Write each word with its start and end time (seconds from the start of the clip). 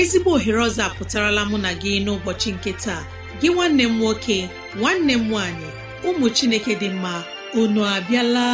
Ezigbo 0.00 0.30
ohere 0.36 0.58
ọzọ 0.66 0.82
apụtarala 0.88 1.42
mụ 1.50 1.56
na 1.64 1.70
gị 1.80 1.92
n'ụbọchị 2.04 2.50
nke 2.56 2.70
taa. 2.82 3.02
Gị 3.40 3.48
nwanne 3.54 3.84
m 3.88 3.94
nwoke 3.98 4.36
nwanne 4.78 5.14
m 5.18 5.22
nwaanyị 5.28 5.68
ụmụ 6.08 6.26
chineke 6.36 6.72
dị 6.80 6.88
mma 6.96 7.12
unu 7.60 7.80
abịala. 7.94 8.46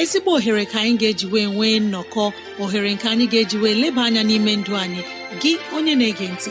Ezigbo 0.00 0.30
ohere 0.36 0.64
ka 0.66 0.78
anyị 0.80 0.96
ga-eji 1.00 1.26
wee 1.32 1.46
nwee 1.52 1.76
nnọkọ 1.80 2.24
ohere 2.62 2.90
nke 2.94 3.06
anyị 3.12 3.26
ga-eji 3.32 3.56
wee 3.62 3.74
leba 3.82 4.02
anya 4.06 4.22
n'ime 4.28 4.52
ndụ 4.60 4.72
anyị. 4.82 5.00
Gị 5.40 5.52
onye 5.76 5.94
na-ege 5.98 6.26
ntị 6.34 6.50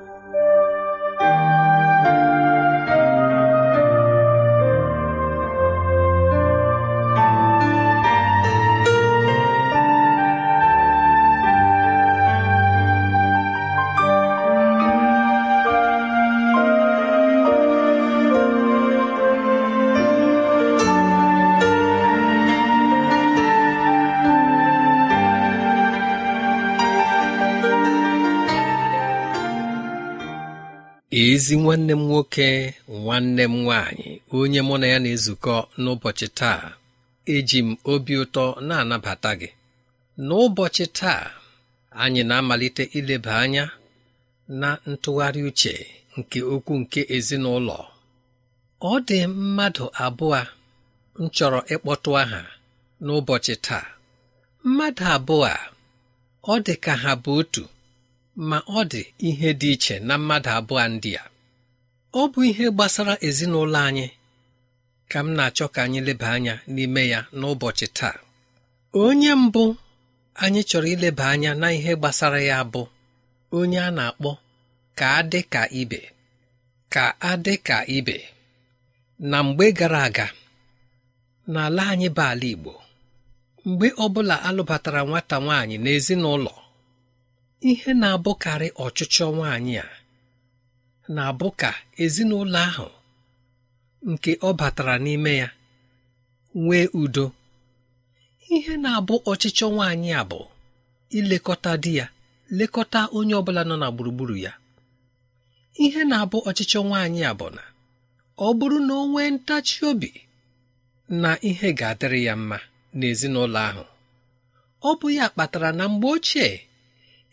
Ezi 31.51 31.59
nwanne 31.63 31.93
m 31.93 31.99
nwoke 32.07 32.47
nwanne 32.87 33.43
m 33.43 33.55
nwaanyị 33.63 34.09
onye 34.37 34.61
mụ 34.67 34.75
na 34.81 34.87
ya 34.93 34.97
na-ezukọ 35.03 35.55
n'ụbọchị 35.81 36.27
taa 36.39 36.63
eji 37.33 37.59
m 37.67 37.69
obi 37.91 38.13
ụtọ 38.23 38.43
na-anabata 38.67 39.31
gị. 39.39 39.49
N'ụbọchị 40.27 40.85
taa 40.99 41.23
anyị 42.01 42.21
na-amalite 42.29 42.83
ileba 42.97 43.33
anya 43.43 43.65
na 44.59 44.69
ntụgharị 44.89 45.41
uche 45.49 45.73
nke 46.17 46.39
okwu 46.53 46.73
nke 46.81 47.01
ezinụlọ. 47.15 47.77
Ọ 48.91 48.93
dị 49.07 49.17
mmadụ 49.33 49.85
abụọ 50.05 50.41
m 51.19 51.25
chọrọ 51.35 51.59
ịkpọtụ 51.73 52.09
aha 52.21 52.41
n'ụbọchị 53.05 53.53
taa. 53.65 53.85
Mmadụ 54.65 55.03
abụọ 55.15 55.51
ọ 56.53 56.55
dị 56.65 56.73
ka 56.83 56.93
ha 57.03 57.11
bụ 57.23 57.31
otu 57.39 57.63
ma 58.49 58.57
ọ 58.77 58.79
dị 58.91 59.01
ihe 59.27 59.49
dị 59.61 59.69
iche 59.75 59.95
na 60.07 60.13
mmadụ 60.19 60.49
abụọ 60.59 60.83
ndị 60.95 61.11
a. 61.23 61.23
ọ 62.19 62.21
bụ 62.31 62.39
ihe 62.49 62.65
gbasara 62.75 63.15
ezinụlọ 63.27 63.79
anyị 63.87 64.07
ka 65.11 65.19
m 65.25 65.27
na-achọ 65.37 65.65
ka 65.75 65.79
anyị 65.85 65.99
leba 66.07 66.27
anya 66.35 66.55
n'ime 66.73 67.01
ya 67.13 67.19
n'ụbọchị 67.39 67.87
taa. 67.97 68.17
Onye 69.03 69.31
mbụ 69.43 69.63
anyị 70.43 70.61
chọrọ 70.69 70.87
ileba 70.95 71.25
anya 71.33 71.51
na 71.61 71.67
ihe 71.77 71.91
gbasara 71.99 72.39
ya 72.49 72.57
bụ 72.73 72.81
onye 73.57 73.79
a 73.87 73.89
na-akpọ 73.97 74.31
ka 74.97 75.05
adị 75.19 75.41
ka 75.53 75.61
ibe. 75.81 75.99
Ka 76.93 77.03
adị 77.31 77.53
ka 77.67 77.77
ibe. 77.97 78.15
Na 79.29 79.37
mgbe 79.45 79.65
gara 79.77 80.01
aga 80.07 80.27
n'ala 81.51 81.83
anyị 81.91 82.09
bụ 82.15 82.21
ala 82.31 82.45
Igbo 82.53 82.73
mgbe 83.67 83.87
ọbụla 84.03 84.35
alụbatara 84.47 85.01
nwata 85.07 85.35
nwaanyị 85.43 85.75
n'ezinụlọ 85.83 86.53
ihe 87.69 87.91
na-abụkarị 88.01 88.67
ọchịchọ 88.85 89.25
nwaanyị 89.35 89.73
a 89.85 89.87
na-abụ 91.15 91.47
ka 91.59 91.69
ezinụlọ 92.03 92.59
ahụ 92.67 92.87
nke 94.09 94.31
ọ 94.47 94.49
batara 94.59 94.95
n'ime 95.03 95.31
ya 95.41 95.49
nwee 96.63 96.87
udo. 97.01 97.25
Ihe 98.55 98.73
na-abụ 98.83 99.15
ọchịchọ 99.31 99.65
nwaanyị 99.75 100.09
a 100.21 100.23
bụ 100.31 100.39
ilekọta 101.17 101.71
di 101.83 101.91
ya 101.99 102.05
lekọta 102.57 102.99
onye 103.17 103.33
ọbụla 103.41 103.61
nọ 103.69 103.75
na 103.81 103.87
gburugburu 103.93 104.35
ya. 104.45 104.53
Ihe 105.83 106.01
na-abụ 106.09 106.37
ọchịchọ 106.49 106.79
nwaanyị 106.87 107.21
a 107.31 107.33
bụ 107.39 107.47
na 107.57 107.63
ọ 108.45 108.47
bụrụ 108.57 108.77
na 108.87 108.93
o 109.01 109.03
nwee 109.11 109.29
ntachi 109.35 109.77
obi 109.89 110.11
na 111.21 111.29
ihe 111.49 111.67
ga-adịrị 111.79 112.19
ya 112.27 112.33
mma 112.41 112.57
n'ezinụlọ 112.97 113.59
ahụ 113.69 113.83
ọ 114.89 114.91
bụ 114.99 115.07
ya 115.17 115.25
kpatara 115.33 115.69
na 115.77 115.83
mgbe 115.91 116.07
ochie 116.15 116.47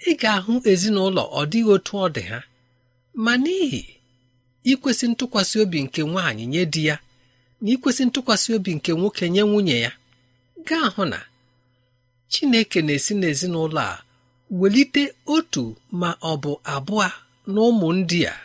ị 0.08 0.12
ga-ahụ 0.20 0.52
ezinụlọ 0.70 1.22
ọ 1.38 1.42
dịghị 1.50 1.70
otu 1.74 1.92
ọ 2.04 2.08
dị 2.14 2.22
ha. 2.30 2.38
Ma 3.24 3.32
n'ihi 3.42 3.82
ikwesị 4.72 5.04
ntụkwasị 5.10 5.56
obi 5.64 5.78
nke 5.84 6.00
nwaanyị 6.10 6.44
nye 6.52 6.62
di 6.72 6.82
ya 6.88 6.96
na 7.62 7.68
ikwesị 7.74 8.02
ntụkwasị 8.06 8.48
obi 8.56 8.70
nke 8.76 8.90
nwoke 8.98 9.24
nye 9.34 9.42
nwunye 9.48 9.76
ya 9.84 9.92
gaa 10.68 10.88
hụ 10.94 11.04
na 11.12 11.20
Chineke 12.32 12.78
na-esi 12.86 13.12
n'ezinụlọ 13.20 13.80
a 13.92 14.02
welite 14.60 15.02
otu 15.34 15.64
ma 16.00 16.10
ọ 16.30 16.32
bụ 16.42 16.52
abụọ 16.74 17.06
na 17.52 17.60
ụmụ 17.68 17.88
ndị 17.98 18.20
a 18.32 18.36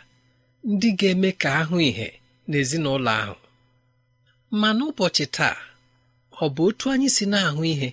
ndị 0.72 0.90
ga-eme 1.00 1.30
ka 1.42 1.50
ahụ 1.62 1.78
ihe 1.90 2.08
n'ezinụlọ 2.50 3.12
ahụ. 3.22 3.36
Ma 4.60 4.70
n'ụbọchị 4.78 5.26
taa 5.36 5.58
ọ 6.44 6.46
bụ 6.56 6.62
otu 6.70 6.86
anyị 6.94 7.08
si 7.16 7.26
na-ahụ 7.32 7.62
ihe 7.74 7.90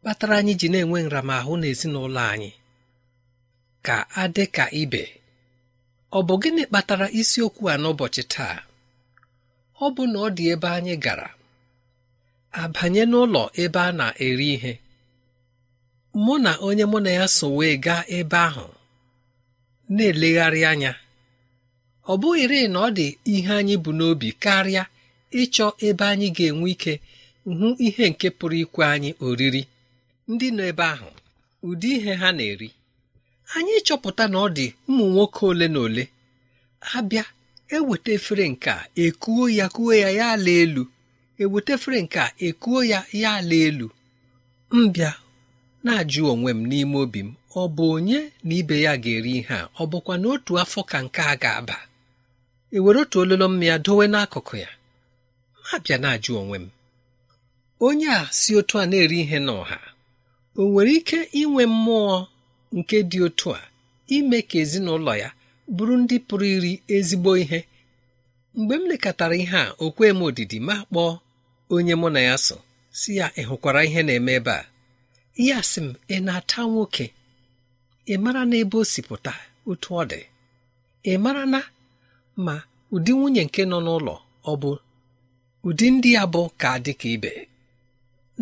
kpatara 0.00 0.34
anyị 0.40 0.52
ji 0.60 0.66
na-enwe 0.72 0.98
nramahụ 1.06 1.52
n'ezinụlọ 1.60 2.20
anyị. 2.32 2.50
Ka 3.86 3.96
adị 4.22 4.44
ka 4.56 4.64
ibe. 4.82 5.02
Ọ 6.18 6.20
bụ 6.26 6.34
gịnị 6.42 6.62
kpatara 6.68 7.06
isiokwu 7.20 7.64
a 7.72 7.74
n'ụbọchị 7.82 8.22
taa? 8.32 8.56
Ọ 9.84 9.86
bụ 9.94 10.02
na 10.12 10.18
ọ 10.26 10.28
dị 10.36 10.44
ebe 10.54 10.68
anyị 10.78 10.94
gara 11.04 11.28
abanye 12.62 13.02
n'ụlọ 13.10 13.42
ebe 13.62 13.80
a 13.88 13.92
na-eri 13.98 14.48
ihe. 14.54 14.72
Mụ 16.24 16.34
na 16.44 16.52
onye 16.66 16.84
mụ 16.92 16.98
na 17.04 17.10
ya 17.18 17.26
so 17.36 17.46
wee 17.58 17.76
gaa 17.84 18.02
ebe 18.18 18.36
ahụ 18.48 18.66
na-elegharị 19.94 20.60
anya. 20.70 20.92
Ọ 22.10 22.12
bụghịrị 22.20 22.60
na 22.72 22.78
ọ 22.86 22.88
dị 22.98 23.06
ihe 23.34 23.52
anyị 23.60 23.74
bụ 23.84 23.90
n'obi 23.98 24.28
karịa 24.42 24.84
ịchọ 25.40 25.66
ebe 25.86 26.04
anyị 26.12 26.28
ga-enwe 26.36 26.68
ike 26.74 26.92
hụ 27.58 27.68
ihe 27.86 28.04
nke 28.10 28.28
pụrụ 28.38 28.56
ikwe 28.64 28.82
anyị 28.94 29.10
oriri. 29.26 29.62
Ndị 30.30 30.46
nọ 30.56 30.62
ebe 30.70 30.84
ahụ 30.94 31.08
ụdị 31.68 31.88
ihe 31.96 32.12
ha 32.20 32.28
na-eri. 32.38 32.68
Anyị 33.56 33.76
chọpụta 33.86 34.24
na 34.32 34.38
ọ 34.38 34.48
dị 34.56 34.66
ụmụ 34.88 35.04
nwoke 35.12 35.42
ole 35.50 35.66
na 35.74 35.78
ole. 35.86 36.04
Abịa 36.96 37.24
eweta 37.74 38.10
efere 38.16 38.44
nke 38.52 38.70
a 38.70 38.80
ekuo 39.04 39.42
ya 39.58 39.66
kuo 39.74 39.92
ya 40.02 40.08
ya 40.18 40.24
ala 40.34 40.50
elu. 40.62 40.82
Eweta 41.42 41.70
efere 41.76 41.98
nke 42.04 42.18
a 42.20 42.28
ekuo 42.46 42.78
ya 42.90 43.00
ya 43.20 43.30
ala 43.38 43.54
elu. 43.68 43.88
Mbịa 44.78 45.10
na-ajụ 45.84 46.22
onwe 46.32 46.50
m 46.58 46.60
n'ime 46.70 46.96
obi 47.04 47.20
m 47.26 47.30
ọ 47.60 47.62
bụ 47.74 47.84
onye 47.96 48.18
na 48.46 48.52
ibe 48.60 48.76
ya 48.84 48.92
ga-eri 49.02 49.32
ihe 49.40 49.54
a? 49.54 49.68
Ọ 49.80 49.84
bụkwa 49.90 50.14
na 50.20 50.26
otu 50.34 50.52
afọ 50.62 50.80
ka 50.90 50.98
nke 51.04 51.20
a 51.22 51.34
ga-aba? 51.42 51.76
Ewere 52.76 52.98
otu 53.04 53.16
ololo 53.22 53.46
mmịa 53.52 53.76
dowe 53.84 54.04
n'akụkụ 54.12 54.54
ya? 54.64 54.70
Ma 55.64 55.74
bịa 55.84 55.96
na-ajụ 56.02 56.32
onwe 56.40 56.56
m. 56.62 56.66
Onye 57.86 58.08
a 58.08 58.28
si 58.38 58.50
otu 58.58 58.74
a 58.78 58.84
na-eri 58.90 59.18
ihe 59.24 59.38
n'ọha 59.46 59.78
o 60.56 60.62
nwere 60.70 60.92
ike 60.98 61.18
inwe 61.40 61.62
mmụọ 61.74 62.16
nke 62.76 62.96
dị 63.10 63.18
otu 63.26 63.48
a 63.58 63.60
ime 64.16 64.38
ka 64.48 64.56
ezinụlọ 64.62 65.12
ya 65.22 65.28
bụrụ 65.76 65.94
ndị 66.02 66.16
pụrụ 66.28 66.46
iri 66.56 66.72
ezigbo 66.96 67.30
ihe. 67.42 67.60
Mgbe 68.58 68.74
m 68.80 68.84
lekọtara 68.90 69.36
ihe 69.42 69.58
a 69.66 69.74
o 69.84 69.86
m 70.16 70.20
odidi 70.26 70.58
ma 70.66 70.74
kpọọ 70.88 71.12
onye 71.74 71.94
mụ 72.00 72.08
na 72.14 72.20
ya 72.28 72.36
so 72.46 72.56
si 72.98 73.10
ya 73.18 73.26
ị 73.40 73.42
hụkwara 73.48 73.80
ihe 73.88 74.00
na-eme 74.06 74.32
ebe 74.38 74.50
a? 74.50 74.64
Ya 75.46 75.58
sị 75.70 75.80
m 75.86 75.88
ị 76.14 76.16
na-ata 76.26 76.60
nwoke? 76.70 77.06
Ị 78.06 78.14
mara 78.22 78.42
na 78.50 78.56
ebe 78.62 78.76
o 78.78 78.84
si 78.92 79.00
pụta 79.08 79.32
otu 79.70 79.88
ọ 80.00 80.02
dị? 80.10 80.20
Ị 81.10 81.12
mara 81.24 81.42
na 81.52 81.60
ma 82.44 82.54
ụdị 82.94 83.12
nwunye 83.16 83.42
nke 83.46 83.62
nọ 83.70 83.78
n'ụlọ 83.84 84.14
ọ 84.50 84.52
bụ 84.62 84.72
ụdị 85.68 85.86
ndị 85.94 86.08
ya 86.16 86.22
bụ 86.32 86.40
ka 86.60 86.70
dị 86.84 86.92
ka 87.00 87.08
ibe? 87.14 87.32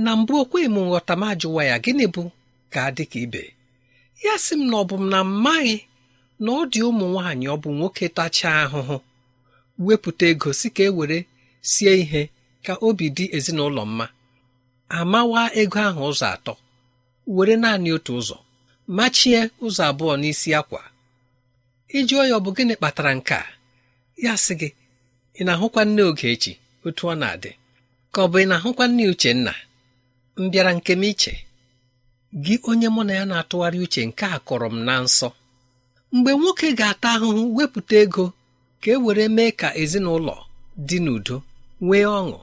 Na 0.02 0.10
mbụ 0.18 0.32
okweghị 0.42 0.68
m 0.74 0.76
nghọta 0.86 1.14
m 1.20 1.22
ajụwa 1.30 1.62
ya 1.70 1.76
gịnị 1.84 2.06
bụ 2.14 2.22
ka 2.72 2.82
dị 2.96 3.04
ka 3.12 3.18
ibe? 3.26 3.42
Ya 4.24 4.34
sị 4.44 4.54
m 4.58 4.62
na 4.70 4.76
ọ 4.82 4.84
bụ 4.88 4.96
m 5.02 5.04
na 5.12 5.18
mmaghị 5.30 5.76
na 6.44 6.50
ọ 6.52 6.60
dị 6.72 6.80
ụmụ 6.88 7.04
nwaanyị 7.12 7.46
ọ 7.54 7.56
bụ 7.62 7.68
nwoke 7.78 8.06
tachaa 8.16 8.58
ahụhụ. 8.64 8.96
Wepụta 9.86 10.24
ego 10.32 10.50
si 10.60 10.68
ka 10.76 10.82
e 10.82 10.88
were 10.98 11.18
sie 11.70 11.92
ihe 12.02 12.22
ka 12.64 12.72
obi 12.86 13.06
dị 13.16 13.24
ezinụlọ 13.36 13.82
mma. 13.90 14.06
Amawa 14.98 15.42
ego 15.60 15.78
ahụ 15.88 16.02
ụzọ 16.10 16.26
atọ. 16.34 16.52
Were 17.34 17.54
naanị 17.62 17.88
otu 17.96 18.12
ụzọ. 18.20 18.36
Machie 18.96 19.40
ụzọ 19.66 19.82
abụọ 19.90 20.12
n'isi 20.20 20.50
akwa. 20.60 20.80
Ya 21.92 22.36
ọ 22.36 22.40
bụ 22.44 22.50
gịnị 22.56 22.74
kpatara 22.78 23.12
nke 23.18 23.34
a? 23.34 23.44
Ya 24.24 24.32
sị 24.44 24.52
gị 24.60 24.68
ị 25.38 25.42
na-ahụkwa 25.46 25.82
nne 25.86 26.02
Ogechi 26.10 26.52
otu 26.86 27.02
ọ 27.12 27.14
na-adị. 27.20 27.50
Ka 28.12 28.18
ọ 28.24 28.26
bụ 28.30 28.36
ị 28.42 28.46
na-ahụkwa 28.50 28.84
nne 28.88 29.02
Uchenna 29.12 29.52
m 30.40 30.50
bịara 30.50 30.72
nke 30.76 30.92
m 31.00 31.02
iche. 31.10 31.32
Gị 32.44 32.54
onye 32.70 32.88
mụ 32.94 33.02
na 33.06 33.12
ya 33.18 33.24
na-atụgharị 33.30 33.78
uche 33.84 34.02
nke 34.08 34.24
a 34.26 34.38
kọrọ 34.46 34.68
m 34.74 34.78
na 34.86 34.94
nsọ. 35.04 35.28
Mgbe 36.14 36.30
nwoke 36.40 36.68
ga-ata 36.78 37.08
ahụhụ 37.16 37.42
wepụta 37.56 37.96
ego 38.04 38.24
ka 38.82 38.90
e 38.90 38.96
were 39.04 39.24
mee 39.36 39.50
ka 39.60 39.68
ezinụlọ 39.82 40.34
dị 40.88 40.98
n'udo 41.04 41.36
nwee 41.84 42.06
ọṅụ. 42.18 42.38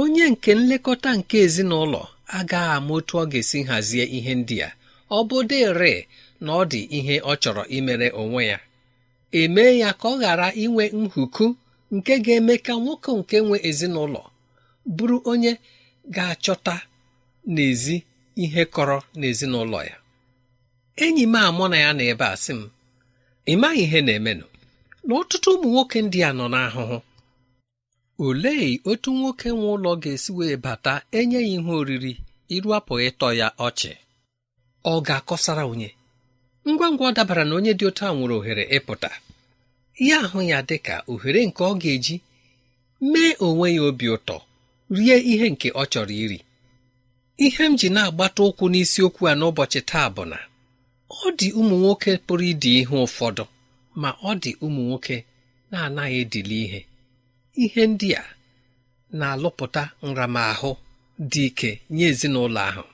Onye 0.00 0.24
nke 0.32 0.50
nlekọta 0.58 1.10
nke 1.18 1.36
ezinụlọ 1.46 2.00
agaghị 2.38 2.70
ama 2.76 2.92
otu 2.98 3.14
ọ 3.22 3.24
ga-esi 3.30 3.58
hazie 3.70 4.04
ihe 4.16 4.32
ndị 4.40 4.56
a. 4.66 4.70
Ọ 5.16 5.18
bụ 5.28 5.36
dịrị 5.50 5.94
na 6.44 6.50
ọ 6.60 6.62
dị 6.70 6.80
ihe 6.98 7.14
ọ 7.30 7.32
chọrọ 7.42 7.62
imere 7.76 8.08
onwe 8.22 8.42
ya. 8.50 8.58
Emee 9.40 9.72
ya 9.82 9.90
ka 10.00 10.06
ọ 10.08 10.14
ghara 10.20 10.48
inwe 10.64 10.84
nhuku 11.00 11.46
nke 11.94 12.12
ga-eme 12.24 12.54
ka 12.66 12.72
nwoke 12.82 13.10
nke 13.20 13.36
nwe 13.46 13.56
ezinụlọ 13.68 14.22
bụrụ 14.96 15.16
onye 15.30 15.52
ga-achọta 16.14 16.74
n'ezi 17.54 17.96
ihe 18.44 18.62
kọrọ 18.74 18.98
n'ezinụlọ 19.18 19.80
ya. 19.90 19.96
Enyi 21.04 21.24
m 21.26 21.34
amụ 21.42 21.64
na 21.70 21.76
ya 21.84 21.90
na 21.98 22.02
ebe 22.12 22.26
a 22.34 22.36
sị 22.44 22.52
m 22.58 22.62
ị 23.52 23.54
maghị 23.60 23.82
ihe 23.86 23.98
na-emenụ 24.06 24.46
na 25.06 25.12
ọtụtụ 25.20 25.48
ụmụ 25.54 25.68
nwoke 25.72 25.98
ndị 26.04 26.18
a 26.28 26.30
nọ 26.38 26.46
n'ahụhụ. 26.52 26.98
Olee 28.26 28.68
otu 28.90 29.10
nwoke 29.18 29.48
nwe 29.56 29.66
ụlọ 29.74 29.90
ga-esi 30.02 30.30
wee 30.38 30.56
bata 30.64 30.92
enye 31.18 31.38
ya 31.42 31.48
ihe 31.54 31.70
oriri 31.80 32.12
iru 32.54 32.68
apụghị 32.78 33.04
ịtọ 33.10 33.28
ya 33.40 33.48
ọchị? 33.66 33.90
Ọ 34.92 34.94
ga-akọsara 35.06 35.64
onye. 35.72 35.90
Ngwa 36.68 36.86
ngwa 36.92 37.06
ọ 37.10 37.14
dabara 37.16 37.44
na 37.48 37.54
onye 37.58 37.72
dị 37.78 37.84
otu 37.88 38.02
a 38.08 38.10
nwere 38.16 38.34
ohere 38.38 38.64
ịpụta. 38.76 39.10
Ya 40.08 40.16
ahụ 40.24 40.38
ya 40.50 40.58
dị 40.68 40.76
ka 40.86 40.94
ohere 41.12 41.40
nke 41.48 41.62
ọ 41.70 41.72
ga-eji 41.80 42.16
mee 43.10 43.32
onwe 43.46 43.66
ya 43.76 43.82
obi 43.88 44.06
ụtọ 44.16 44.36
rie 44.96 45.16
ihe 45.32 45.46
nke 45.54 45.68
ọ 45.70 45.82
chọrọ 45.92 46.14
iri. 46.24 46.38
Ihe 47.44 47.64
m 47.68 47.72
ji 47.80 47.88
na-agbata 47.94 48.40
ụkwụ 48.48 48.64
n'isiokwu 48.72 49.22
a 49.30 49.34
n'ụbọchị 49.38 49.80
taa 49.90 50.08
bụ 50.14 50.22
na 50.32 50.38
ọ 51.24 51.26
dị 51.38 51.48
ụmụ 51.60 51.74
nwoke 51.82 52.10
pụrụ 52.26 52.44
ịdị 52.52 52.70
ihe 52.80 52.96
ụfọdụ 53.06 53.44
ma 54.00 54.10
ọ 54.28 54.30
dị 54.42 54.50
ụmụ 54.64 54.80
nwoke 54.88 55.16
na-anaghị 55.70 56.16
edili 56.22 56.56
ihe. 56.64 56.80
Ihe 57.62 57.82
ndị 57.90 58.08
a 58.20 58.24
na-alụpụta 59.18 59.82
nramahụ 60.06 60.70
dị 61.30 61.42
ike 61.48 61.70
nye 61.94 62.04
ezinụlọ 62.12 62.60
ahụ. 62.68 62.84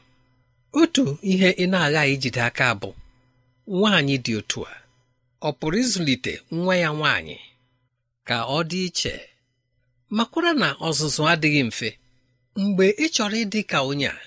Otu 0.81 1.03
ihe 1.31 1.49
ị 1.63 1.65
na-aghaghị 1.73 2.13
ijide 2.15 2.41
aka 2.49 2.67
bụ 2.81 2.91
nwaanyị 3.77 4.15
dị 4.25 4.33
otu 4.41 4.61
a 4.73 4.75
ọ 5.49 5.51
pụrụ 5.59 5.77
ịzụlite 5.85 6.33
nwa 6.57 6.75
ya 6.83 6.91
nwaanyị? 6.99 7.37
Ka 8.29 8.37
ọ 8.57 8.59
dị 8.71 8.81
iche 8.89 9.15
makwara 10.17 10.53
na 10.63 10.69
ọzụzụ 10.87 11.23
adịghị 11.33 11.63
mfe. 11.71 11.89
Mgbe 12.61 12.85
ị 13.05 13.07
chọrọ 13.15 13.37
ịdị 13.45 13.61
ka 13.71 13.79
onye 13.91 14.09
a 14.09 14.19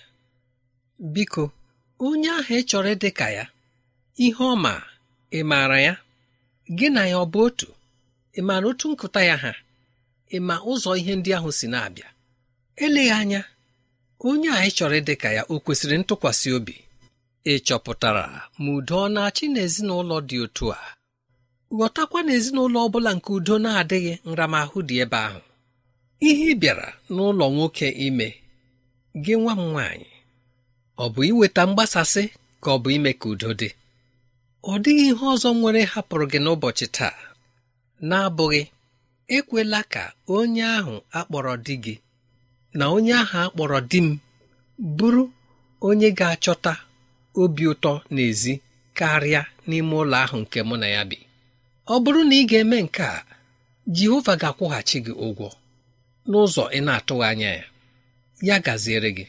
biko 0.99 1.43
onye 2.05 2.29
ahụ 2.37 2.53
ị 2.59 2.63
chọrọ 2.69 2.89
ịdị 2.95 3.09
ka 3.19 3.27
ya 3.37 3.45
ihe 4.25 4.43
ọ 4.51 4.55
ma 4.63 4.73
ị 5.31 5.39
maara 5.49 5.79
ya? 5.87 5.93
Gị 6.77 6.87
na 6.95 7.01
ya 7.11 7.17
ọ 7.23 7.25
bụ 7.31 7.39
otu? 7.47 7.67
Ị 8.37 8.41
maara 8.47 8.67
otu 8.71 8.85
nkụta 8.91 9.21
ya 9.29 9.35
ha? 9.43 9.51
Ị 10.35 10.37
ma 10.47 10.55
ụzọ 10.71 10.91
ihe 10.99 11.13
ndị 11.15 11.31
ahụ 11.37 11.49
si 11.57 11.67
na-abịa? 11.73 12.07
Eleghị 12.83 13.11
anya 13.19 13.41
onye 14.27 14.49
a 14.57 14.65
ị 14.67 14.71
chọrọ 14.77 14.95
ịdị 15.01 15.13
ka 15.21 15.29
ya 15.37 15.41
o 15.53 15.55
kwesịrị 15.63 15.95
ntụkwasị 16.01 16.49
obi? 16.57 16.75
Ị 17.51 17.53
chọpụtara 17.67 18.23
ma 18.61 18.69
udo 18.77 18.95
ọ 19.05 19.07
na-achị 19.15 19.45
n'ezinụlọ 19.53 20.17
dị 20.29 20.37
otu 20.45 20.65
a? 20.77 20.79
Ghọtakwa 21.77 22.19
na 22.25 22.31
ezinụlọ 22.37 22.77
ọ 22.85 22.87
bụla 22.93 23.11
nke 23.17 23.29
udo 23.37 23.55
na-adịghị 23.63 24.13
nramahụ 24.29 24.77
dị 24.87 24.95
ebe 25.03 25.17
ahụ. 25.27 25.41
Ihe 26.27 26.45
ị 26.53 26.55
bịara 26.61 26.87
n'ụlọ 27.13 27.45
nwoke 27.55 27.87
ime 28.05 28.27
gị 29.23 29.33
nwa 29.41 29.53
m 29.59 29.61
nwaanyị 29.71 30.09
ọ 31.03 31.05
bụ 31.13 31.21
iweta 31.29 31.61
mgbasasị 31.69 32.23
ka 32.63 32.69
ọ 32.75 32.77
bụ 32.81 32.89
ime 32.95 33.11
ka 33.19 33.25
udo 33.33 33.49
dị? 33.59 33.69
Ọ 34.71 34.73
dịghị 34.83 35.05
ihe 35.11 35.25
ọzọ 35.33 35.49
nwere 35.59 35.81
hapụrụ 35.93 36.25
gị 36.31 36.39
n'ụbọchị 36.43 36.85
taa. 36.97 37.15
Na-abụghị 38.09 38.61
ekwela 39.35 39.79
ka 39.93 40.03
onye 40.35 40.63
ahụ 40.77 40.95
akpọrọ 41.19 41.53
di 41.65 41.75
gị 41.83 41.95
na 42.77 42.83
onye 42.95 43.13
ahụ 43.21 43.37
akpọrọ 43.45 43.77
di 43.91 43.99
m 44.05 44.09
bụrụ 44.97 45.23
onye 45.87 46.07
ga-achọta 46.19 46.73
obi 47.41 47.63
ụtọ 47.71 47.91
n'ezi 48.13 48.53
karịa 48.97 49.41
n'ime 49.67 49.93
ụlọ 50.01 50.15
ahụ 50.23 50.37
nke 50.43 50.59
mụ 50.67 50.75
na 50.81 50.87
ya 50.95 51.01
bi. 51.09 51.17
Ọ 51.93 51.95
bụrụ 52.03 52.21
na 52.29 52.35
ị 52.41 52.43
ga-eme 52.49 52.77
nke 52.85 53.03
a 53.15 53.25
Jehova 53.95 54.33
ga-akwụghachi 54.41 54.97
gị 55.05 55.13
ụgwọ 55.27 55.47
n'ụzọ 56.29 56.63
ị 56.77 56.79
na-atụghị 56.85 57.25
anya 57.31 57.49
ya. 57.59 57.65
Ya 58.47 58.55
gaziere 58.65 59.09
gị. 59.17 59.25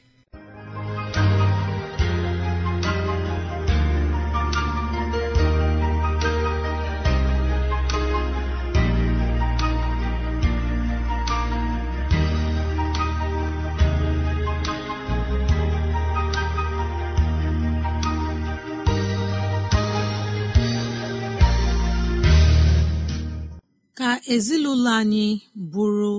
Ezinụlọ 24.34 24.90
anyị 25.00 25.24
bụrụ 25.72 26.12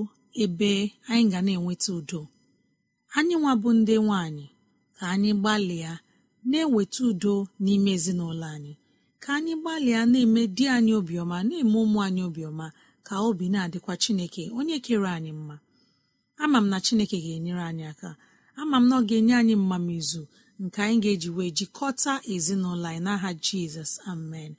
ebe 0.43 0.71
anyị 1.11 1.23
ga 1.31 1.39
na-enweta 1.45 1.89
udo. 1.99 2.21
Anyị 3.17 3.35
nwa 3.41 3.51
bụ 3.61 3.69
ndị 3.77 3.95
nwanyị 4.05 4.45
ka 4.97 5.03
anyị 5.13 5.31
gbalịa 5.41 5.91
na-eweta 6.49 6.99
udo 7.09 7.33
n'ime 7.63 7.91
ezinụlọ 7.97 8.45
anyị. 8.55 8.73
Ka 9.23 9.29
anyị 9.37 9.53
gbalịa 9.61 9.99
na-eme 10.11 10.41
di 10.55 10.63
anyị 10.75 10.91
obiọma 10.99 11.37
na-eme 11.47 11.75
ụmụ 11.83 11.97
anyị 12.07 12.21
obiọma 12.29 12.65
ka 13.07 13.13
obi 13.27 13.45
na-adịkwa 13.53 13.93
chineke 14.03 14.43
onye 14.57 14.75
kere 14.85 15.09
anyị 15.17 15.31
mma. 15.39 15.55
Ama 16.43 16.57
m 16.63 16.67
na 16.71 16.77
chineke 16.85 17.17
ga-enyere 17.23 17.63
anyị 17.69 17.83
aka. 17.91 18.09
Ama 18.61 18.77
m 18.81 18.85
na 18.89 18.95
ọ 18.99 19.01
ga-enye 19.07 19.33
anyị 19.41 19.55
mmamizu 19.61 20.21
nke 20.63 20.77
anyị 20.83 20.97
ga-eji 21.03 21.29
wee 21.35 21.51
jikọta 21.57 22.13
ezinụlọ 22.33 22.87
anyị 22.89 23.01
n'aha 23.05 23.29
jizọs. 23.45 23.91
Amen. 24.11 24.51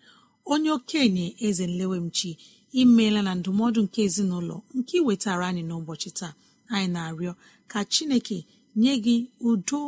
Onye 0.53 0.71
okenye 0.77 1.27
eze 1.47 1.65
nlewemchi 1.71 2.31
imeela 2.81 3.21
na 3.27 3.33
ndụmọdụ 3.39 3.81
nke 3.87 4.01
ezinụlọ 4.07 4.57
nke 4.79 4.95
iwetara 5.01 5.45
anyị 5.51 5.63
n'ụbọchị 5.69 6.11
taa 6.19 6.33
anyị 6.75 6.89
na-arịọ 6.95 7.33
ka 7.71 7.81
chineke 7.93 8.39
nye 8.81 8.93
gị 9.05 9.17
udo 9.51 9.81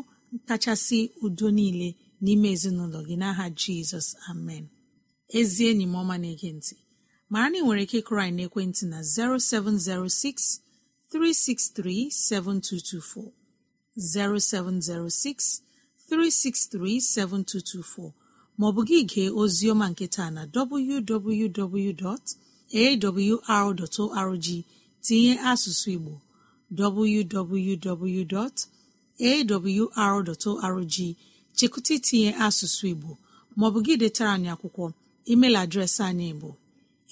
kachasị 0.48 0.98
udo 1.26 1.46
niile 1.56 1.88
n'ime 2.24 2.48
ezinụlọ 2.54 2.98
gị 3.08 3.14
n'aha 3.20 3.44
jizọs 3.60 4.08
amen. 4.30 4.64
Ezi 5.38 5.62
enyi 5.70 5.86
m 5.92 5.94
ọma 6.00 6.14
na-ege 6.22 6.50
ntị 6.58 6.74
mara 7.32 7.46
na 7.50 7.56
ị 7.58 7.62
nwere 7.64 7.82
ike 7.84 7.96
ịkụrụ 8.00 8.20
anyị 8.24 8.34
n'ekwentị 8.36 8.84
na 8.92 8.98
0706 9.02 10.60
363 11.12 12.10
7224 12.28 13.32
0706 13.96 15.60
363 16.08 17.00
7224 17.14 18.12
maọbụ 18.60 18.80
gị 18.88 18.98
gee 19.10 19.30
oziọma 19.42 19.86
nke 19.92 20.06
na 20.36 20.42
www.awr.org 22.72 24.46
tinye 25.04 25.34
asụsụ 25.50 25.88
Igbo. 25.96 26.14
Www.awr.org 26.78 28.16
chekụta 31.56 31.92
itinye 31.98 32.30
asụsụ 32.46 32.84
Igbo. 32.92 33.10
Maọbụ 33.58 33.78
gị 33.86 33.94
detara 34.00 34.30
anyị 34.36 34.48
akwụkwọ 34.54 34.84
email 35.32 35.54
adreesị 35.62 36.02
anyị 36.10 36.28
bụ 36.40 36.50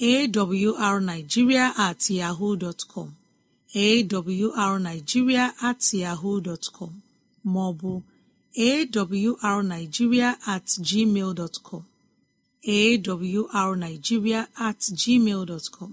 awrnigeria 0.00 1.64
at 1.86 2.00
yahoo 2.10 2.52
dot 2.62 2.80
com. 2.92 3.08
Awrnigeria 3.74 5.44
at 5.68 5.82
yahoo 6.02 6.36
dot 6.46 6.64
com. 6.76 6.92
Maọbụ 7.44 7.90
awrnigeria 8.56 10.28
at 10.46 10.66
gmail 10.88 11.30
dot 11.34 11.56
com. 11.66 11.82
Awrnigeria 12.68 14.40
at 14.58 14.78
gmail 15.00 15.46
dot 15.46 15.70
com. 15.70 15.92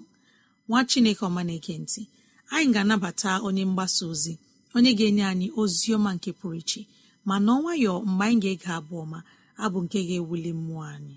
Nwa 0.70 0.80
chineke 0.86 1.26
ọma 1.26 1.44
na-ege 1.44 1.78
ntị 1.78 2.02
anyị 2.52 2.72
ga-anabata 2.74 3.30
onye 3.48 3.66
mgbasa 3.66 4.06
ozi 4.12 4.34
onye 4.76 4.92
ga-enye 4.98 5.24
anyị 5.32 5.48
ozi 5.62 5.88
ọma 5.96 6.10
nke 6.16 6.32
pụrụ 6.40 6.56
iche 6.62 6.82
ma 7.28 7.36
n'ọnwayọ 7.46 7.94
mgbe 8.10 8.24
anyị 8.26 8.40
ga-ege 8.44 8.70
abụ 8.78 8.94
ọma 9.04 9.20
abụ 9.64 9.78
nke 9.84 10.00
ga-ewuli 10.08 10.52
mmụọ 10.58 10.84
anyị. 10.94 11.16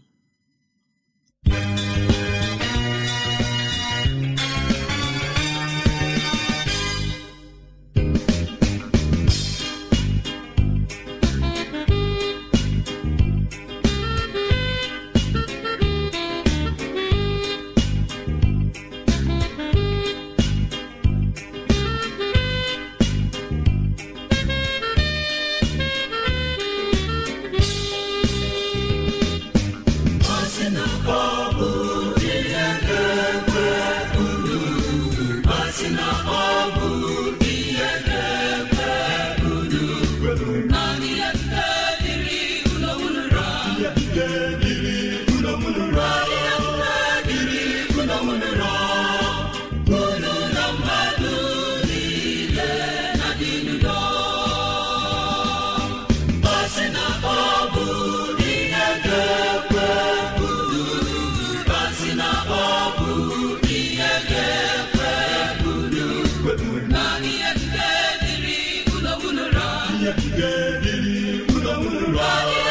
Yet 70.01 70.17
today, 70.17 71.01
you 71.01 71.45
would 71.49 71.67
have 71.67 72.68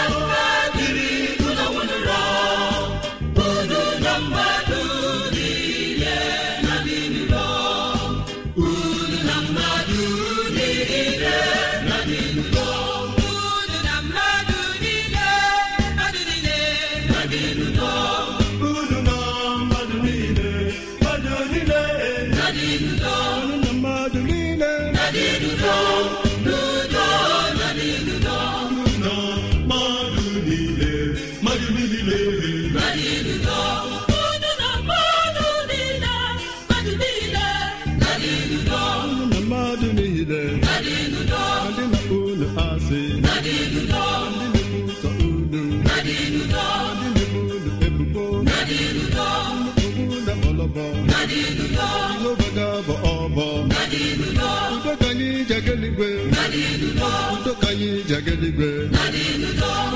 udo 57.36 57.54
ka 57.62 57.68
anyị 57.72 57.89
ji 58.08 58.13
aga 58.18 58.32
eluigwe 58.36 58.70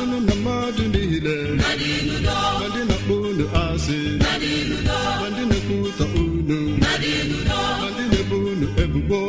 unu 0.01 0.17
na 0.27 0.33
mmadụ 0.35 0.83
niile 0.93 1.35
ma 1.61 1.69
ndị 2.69 2.81
na-akpọ 2.89 3.13
unu 3.29 3.45
asị 3.63 3.99
ma 5.21 5.27
ndị 5.31 5.43
na-ekwu 5.49 5.75
ụtọ 5.87 6.05
unu 6.21 6.57
ma 7.81 7.87
ndị 7.91 8.03
na-ebo 8.11 8.37
unu 8.51 8.67
ebubo 8.83 9.19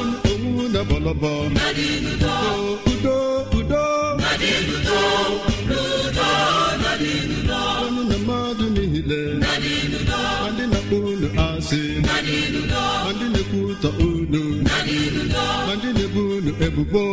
unu 0.00 0.16
onwu 0.30 0.62
na 0.74 0.80
bọlọbọ 0.88 1.30
udo 2.92 3.16
udo 3.58 3.84
mmadụ 6.82 7.51
niile 9.08 9.20
ndị 10.52 10.64
na-akpọ 10.72 10.96
unu 11.10 11.28
asị 11.46 11.80
ma 12.06 12.16
ndị 12.22 13.26
na-ekwu 13.34 13.58
ụtọ 13.72 13.88
unu 14.06 14.42
ma 14.66 14.76
ndị 15.76 15.88
na-ebu 15.96 16.22
unu 16.36 16.52
ebubo. 16.66 17.04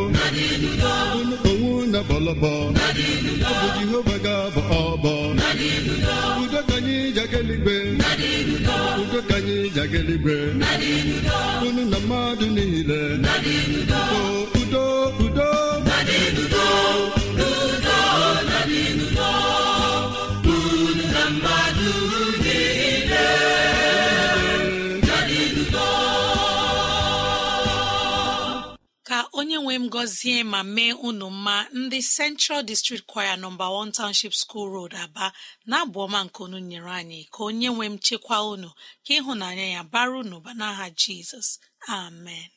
Unu 1.20 1.36
onwu 1.50 1.72
na 1.94 2.00
bọlọbọ 2.10 2.52
ọ 2.66 3.56
bụ 3.62 3.68
Jehova 3.78 4.16
ga-abọ 4.26 4.62
ọbọ 4.84 5.14
udo 6.44 6.60
ka 6.70 6.76
anyị 6.78 6.96
eluigwe 7.40 7.76
udo 9.02 9.20
ka 9.30 9.36
anyị 9.38 9.56
eluigwe 10.00 10.36
unu 11.68 11.82
na 11.92 11.98
mmadụ 12.04 12.46
niile 12.56 13.00
udo 14.62 14.84
udo. 15.26 15.50
Onye 29.70 29.78
nwe 29.78 29.86
m 29.86 29.90
gọzie 29.94 30.44
ma 30.44 30.64
mee 30.76 30.94
unu 30.94 31.30
mma 31.30 31.68
ndị 31.80 32.00
Central 32.16 32.62
District 32.70 33.06
Choir 33.12 33.38
nọmba 33.38 33.66
1 33.70 33.92
Township 33.98 34.34
School 34.34 34.68
Road 34.74 34.94
Aba 35.04 35.26
na-abụ 35.70 35.98
ọma 36.06 36.20
nke 36.26 36.40
unu 36.46 36.60
nyere 36.70 36.92
anyị 37.00 37.20
ka 37.34 37.40
onye 37.48 37.70
nwe 37.70 37.86
m 37.94 37.98
chekwa 38.06 38.38
unu 38.54 38.70
ka 39.06 39.12
ịhụnanya 39.18 39.66
ya 39.76 39.82
baru 39.94 40.20
n'ụba 40.30 40.52
n'aha 40.60 40.86
Jizọs. 41.00 41.50
Amen. 41.88 42.50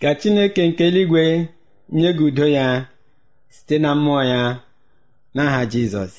Ka 0.00 0.10
chineke 0.20 0.62
nke 0.68 0.82
eluigwe 0.88 1.24
nye 1.92 2.10
gị 2.16 2.24
udo 2.28 2.46
ya 2.56 2.66
site 3.54 3.76
na 3.82 3.90
mmụọ 3.94 4.22
ya 4.32 4.40
n'aha 5.34 5.60
jizọs. 5.72 6.12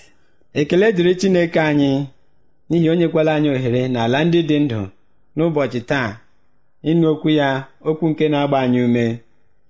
Ekele 0.60 0.88
dịrị 0.96 1.14
chineke 1.22 1.60
anyị 1.70 1.92
n'ihi 2.70 2.88
o 2.92 2.96
nyekwala 3.00 3.32
anyị 3.38 3.50
ohere 3.56 3.82
n'ala 3.94 4.18
ndị 4.26 4.40
dị 4.50 4.58
ndụ 4.66 4.82
n'ụbọchị 5.36 5.80
taa 5.90 6.10
ịnụ 6.90 7.06
okwu 7.14 7.30
ya 7.40 7.50
okwu 7.90 8.06
nke 8.12 8.26
na-agba 8.32 8.58
anyị 8.66 8.80
ume. 8.88 9.06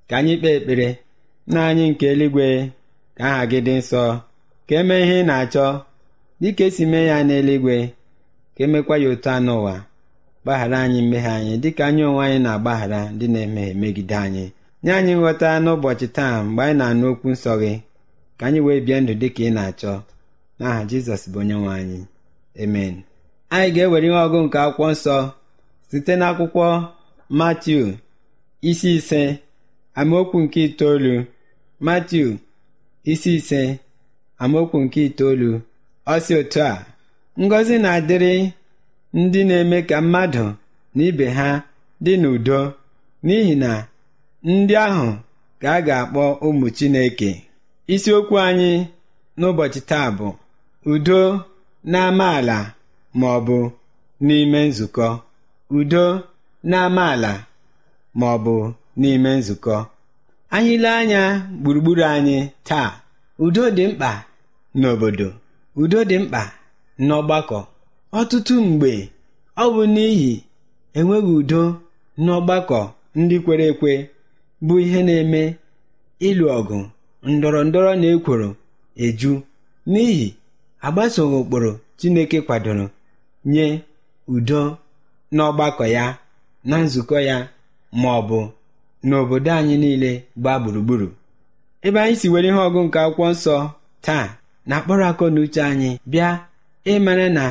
Ka 0.10 0.14
anyị 0.20 0.34
kpee 0.40 0.56
ekpere 0.58 0.88
na 1.54 1.60
anyị 1.70 1.84
nke 1.92 2.06
eluigwe 2.14 2.48
ka 3.18 3.24
aha 3.30 3.42
gị 3.52 3.60
dị 3.66 3.74
nsọ 3.80 4.04
ka 4.68 4.74
emee 4.82 5.02
ihe 5.04 5.16
ị 5.22 5.26
na-achọ 5.30 5.66
dịka 6.42 6.64
esi 6.70 6.84
mee 6.92 7.06
ya 7.12 7.18
n'eluigwe 7.28 7.76
ka 8.56 8.62
emekwa 8.66 8.96
ya 9.04 9.08
otu 9.14 9.30
anụ 9.36 9.54
ụwa. 9.62 9.76
Gbaghara 10.44 10.78
anyị 10.86 11.00
mmehie 11.06 11.32
anyị 11.38 11.54
dịka 11.64 11.84
anyị 11.90 12.02
onwe 12.10 12.22
anyị 12.26 12.40
na-agbaghara 12.46 13.00
ndị 13.14 13.26
na-emehie 13.34 13.74
megide 13.82 14.16
anyị. 14.26 14.46
Nye 14.84 14.92
anyị 14.98 15.14
nghọta 15.20 15.50
n'ụbọchị 15.64 16.08
taa 16.18 16.34
mgbe 16.48 16.62
anyị 16.64 16.78
na-anụ 16.80 17.06
okwu 17.12 17.28
nsọ 17.34 17.52
gị 17.62 17.74
ka 18.38 18.44
anyị 18.48 18.60
wee 18.66 18.82
bie 18.86 18.98
ndụ 19.02 19.14
dịka 19.22 19.42
ị 19.48 19.50
na-achọ. 19.58 19.94
N'aha 20.60 20.80
jizọs 20.90 21.24
bụ 21.32 21.38
onye 21.42 21.56
nwe 21.62 21.72
anyị. 21.80 22.00
Amen. 22.64 22.94
Anyị 23.54 23.68
ga-ewere 23.76 24.08
ihe 24.10 24.20
ọgụ 24.26 24.38
nke 24.46 24.58
akwụkwọ 24.66 24.86
nsọ 24.94 25.16
site 25.90 26.14
n'akwụkwọ 26.20 26.66
matiu 27.38 27.82
isi 28.70 28.90
ise 29.00 29.22
amaokwu 30.00 30.38
nke 30.44 30.60
itoolu. 30.68 31.14
Matiu 31.86 32.28
isi 33.12 33.32
ise 33.40 33.62
amaokwu 34.44 34.78
nke 34.86 35.00
itoolu. 35.10 35.52
Ọ 36.12 36.20
si 36.26 36.34
otu 36.40 36.60
a 36.70 36.86
ngọzi 37.44 37.76
na-adịrị 37.84 38.34
ndị 39.18 39.40
na-eme 39.50 39.78
ka 39.90 39.98
mmadụ 40.04 40.44
na 40.96 41.02
ibe 41.10 41.26
ha 41.38 41.50
dị 42.04 42.14
n'udo 42.22 42.60
n'ihi 43.26 43.54
na 43.64 43.72
ndị 44.50 44.74
ahụ 44.86 45.08
ka 45.62 45.68
a 45.78 45.82
ga-akpọ 45.88 46.24
ụmụ 46.48 46.68
Chineke. 46.78 47.30
Isiokwu 47.94 48.36
anyị 48.48 48.72
n'ụbọchị 49.40 49.80
taa 49.90 50.08
bụ 50.18 50.28
udo 50.94 51.20
n'amaala 51.92 52.58
ma 53.20 53.28
ọ 53.38 53.40
bụ 53.48 53.58
n'ime 54.26 54.60
nzukọ. 54.70 55.08
Udo 55.80 56.04
n'amaala 56.70 57.32
ma 58.20 58.26
ọ 58.36 58.38
bụ 58.46 58.56
n'ime 59.00 59.30
nzukọ. 59.40 59.76
Anyị 60.56 60.74
lee 60.84 60.96
anya 61.02 61.22
gburugburu 61.62 62.04
anyị 62.16 62.38
taa. 62.68 62.90
Udo 63.46 63.64
dị 63.78 63.84
mkpa 63.90 64.12
n'obodo. 64.80 65.28
Udo 65.82 66.00
dị 66.10 66.18
mkpa 66.24 66.42
n'ọgbakọ. 67.06 67.60
Ọtụtụ 68.18 68.54
mgbe 68.70 68.92
ọ 69.64 69.66
bụ 69.74 69.82
n'ihi 69.96 70.32
enweghị 70.98 71.32
udo 71.42 71.62
n'ọgbakọ 72.24 72.80
ndị 73.20 73.36
kwere 73.44 73.66
ekwe 73.72 73.92
bụ 74.66 74.74
ihe 74.84 75.00
na-eme 75.08 75.42
ịlụ 76.28 76.46
ọgụ 76.58 76.78
ndọrọ 77.32 77.60
ndọrọ 77.68 77.92
na 78.02 78.08
ekworo 78.16 78.50
eju 79.06 79.32
n'ihi 79.92 80.28
agbasoghị 80.86 81.36
ụkpụrụ 81.42 81.72
Chineke 82.00 82.38
kwadoro 82.48 82.86
nye 83.52 83.66
udo 84.36 84.62
n'ọgbakọ 85.36 85.84
ya 85.96 86.06
na 86.70 86.76
nzukọ 86.84 87.18
ya 87.30 87.38
ma 88.02 88.10
ọ 88.20 88.22
bụ 88.30 88.40
n'obodo 89.08 89.52
anyị 89.60 89.76
niile 89.84 90.12
gbaa 90.42 90.58
gburugburu. 90.62 91.08
Ebe 91.86 91.98
anyị 92.04 92.16
si 92.22 92.28
were 92.34 92.48
ihe 92.50 92.62
ọgụ 92.68 92.80
nke 92.86 92.98
akwụkwọ 93.06 93.26
nsọ 93.34 93.56
taa 94.06 94.26
na-akpọrọ 94.68 95.04
akọ 95.12 95.26
na 95.34 95.40
uche 95.46 95.62
anyị 95.72 95.90
bịa 96.12 96.30
ịmara 96.92 97.28
na 97.38 97.44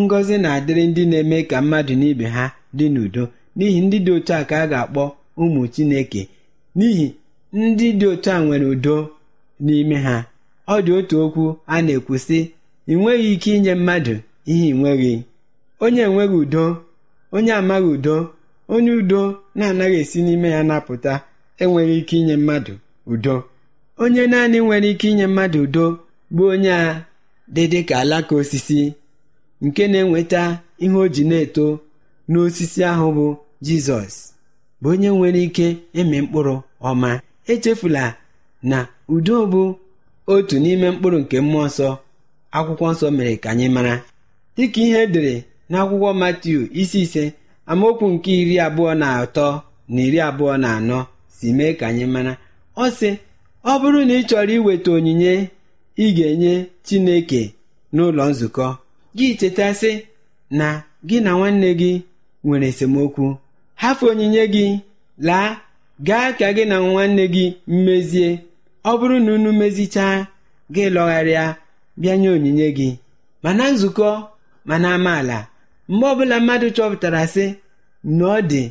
ngọzi 0.00 0.34
na-adịrị 0.42 0.82
ndị 0.90 1.02
na-eme 1.10 1.38
ka 1.50 1.56
mmadụ 1.62 1.92
na 2.00 2.06
ibe 2.12 2.26
ha 2.36 2.44
dị 2.76 2.86
n'udo. 2.94 3.22
N'ihi 3.56 3.80
ndị 3.84 3.98
dị 4.04 4.10
otu 4.16 4.32
a 4.38 4.40
ka 4.48 4.56
a 4.62 4.66
ga-akpọ 4.72 5.02
ụmụ 5.42 5.60
Chineke. 5.74 6.22
N'ihi 6.76 7.06
ndị 7.58 7.86
dị 7.98 8.06
otu 8.12 8.28
a 8.34 8.38
nwere 8.44 8.66
udo 8.74 8.96
n'ime 9.64 9.96
ha. 10.06 10.16
Ọ 10.72 10.76
dị 10.84 10.92
otu 10.98 11.14
okwu 11.24 11.44
a 11.66 11.76
na-ekwu 11.84 12.14
sị 12.26 12.38
ị 12.90 12.94
nweghị 12.98 13.28
ike 13.34 13.50
inye 13.56 13.72
mmadụ 13.78 14.14
ihe 14.50 14.66
ị 14.72 14.74
nweghị. 14.78 15.12
Onye 15.84 16.02
enweghị 16.08 16.36
udo 16.44 16.64
onye 17.36 17.52
amaghị 17.60 17.88
udo 17.96 18.16
onye 18.74 18.92
udo 19.00 19.20
na-anaghị 19.58 19.96
esi 20.02 20.18
n'ime 20.26 20.48
ya 20.56 20.60
napụta 20.68 21.12
enweghị 21.62 21.94
ike 22.00 22.14
inye 22.20 22.36
mmadụ 22.40 22.74
udo. 23.12 23.34
Onye 24.02 24.22
naanị 24.32 24.58
nwere 24.64 24.88
ike 24.92 25.06
inye 25.12 25.26
mmadụ 25.30 25.58
udo 25.66 25.84
bụ 26.34 26.42
onye 26.52 26.72
a 26.72 27.04
dị 27.54 27.62
dị 27.72 27.80
ka 27.88 27.94
alaka 28.02 28.32
osisi. 28.40 28.80
Nke 29.66 29.82
na-enweta 29.92 30.42
ihe 30.84 30.96
o 30.96 31.08
ji 31.14 31.22
na-eto 31.30 31.66
n'osisi 32.30 32.80
ahụ 32.90 33.08
bụ 33.16 33.26
jizọs 33.66 34.14
bụ 34.80 34.88
onye 34.92 35.08
nwere 35.16 35.40
ike 35.48 35.66
ịmị 36.00 36.16
mkpụrụ 36.24 36.54
ọma. 36.88 37.10
Echefula 37.52 38.04
na 38.70 38.78
udo 39.14 39.36
bụ 39.52 39.62
otu 40.32 40.56
n'ime 40.62 40.86
mkpụrụ 40.92 41.18
nke 41.22 41.36
mmụọ 41.44 41.64
nsọ 41.68 41.88
akwụkwọ 42.56 42.86
nsọ 42.92 43.06
mere 43.16 43.32
ka 43.42 43.48
anyị 43.52 43.66
mara. 43.76 43.94
Dịka 44.56 44.80
ihe 44.86 44.98
edere 45.06 45.34
n'akwụkwọ 45.70 46.08
matiu 46.20 46.60
isi 46.80 46.98
ise 47.04 47.24
amaokwu 47.70 48.06
nke 48.14 48.30
iri 48.42 48.56
abụọ 48.66 48.90
na 49.00 49.06
atọ 49.22 49.46
na 49.92 50.00
iri 50.06 50.18
abụọ 50.28 50.52
na 50.62 50.68
anọ 50.78 50.98
si 51.36 51.46
mee 51.56 51.72
ka 51.78 51.84
anyị 51.90 52.06
mara. 52.14 52.32
Ọ 52.76 52.84
sị 52.98 53.10
ọ 53.70 53.72
bụrụ 53.80 54.00
na 54.08 54.14
ị 54.20 54.22
chọrọ 54.28 54.52
iweta 54.58 54.90
onyinye 54.96 55.32
ị 56.04 56.06
ga-enye 56.16 56.52
chineke 56.86 57.42
n'ụlọ 57.94 58.24
nzukọ 58.30 58.66
gị 59.16 59.28
chetasị 59.40 59.92
na 60.58 60.68
gị 61.08 61.16
na 61.24 61.30
nwanne 61.38 61.70
gị 61.80 61.92
nwere 62.44 62.66
esemokwu. 62.72 63.26
Hafụ 63.80 64.04
onyinye 64.10 64.44
gị 64.54 64.66
laa 65.26 65.48
gaa 66.06 66.28
ka 66.38 66.46
gị 66.56 66.64
na 66.70 66.76
nwanne 66.86 67.24
gị 67.34 67.44
mmezie 67.72 68.28
ọ 68.84 68.92
bụrụ 68.98 69.16
na 69.24 69.30
unu 69.36 69.50
mezichaa 69.60 70.16
gị 70.74 70.84
lọgharịa 70.94 71.44
bịa 72.00 72.14
nye 72.20 72.28
onyinye 72.36 72.68
gị. 72.78 72.88
Mana 73.42 73.64
nzukọ 73.72 74.08
mana 74.68 74.88
amaala 74.96 75.38
mgbe 75.88 76.06
ọbụla 76.12 76.36
mmadụ 76.40 76.66
chọpụtara 76.76 77.22
sị 77.34 77.44
na 78.16 78.24
ọ 78.24 78.38
dị 78.50 78.62